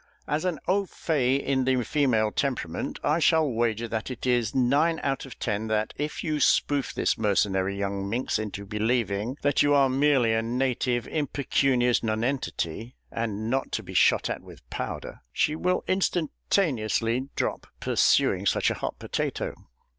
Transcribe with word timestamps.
As 0.27 0.45
an 0.45 0.57
au 0.67 0.87
faït 0.87 1.43
in 1.43 1.63
the 1.65 1.83
female 1.83 2.31
temperament, 2.31 2.97
I 3.03 3.19
shall 3.19 3.47
wager 3.47 3.87
that 3.89 4.09
it 4.09 4.25
is 4.25 4.55
nine 4.55 4.99
out 5.03 5.27
of 5.27 5.37
ten 5.37 5.67
that 5.67 5.93
if 5.95 6.23
you 6.23 6.39
spoof 6.39 6.91
this 6.91 7.19
mercenary 7.19 7.77
young 7.77 8.09
minx 8.09 8.39
into 8.39 8.65
believing 8.65 9.37
that 9.43 9.61
you 9.61 9.75
are 9.75 9.89
merely 9.89 10.33
a 10.33 10.41
native 10.41 11.05
impecunious 11.07 12.01
nonentity, 12.01 12.95
and 13.11 13.47
not 13.47 13.71
to 13.73 13.83
be 13.83 13.93
shot 13.93 14.27
at 14.27 14.41
with 14.41 14.67
powder, 14.71 15.21
she 15.31 15.55
will 15.55 15.83
instantaneously 15.87 17.29
drop 17.35 17.67
pursuing 17.79 18.47
such 18.47 18.71
a 18.71 18.81
hot 18.81 18.97
potato." 18.97 19.53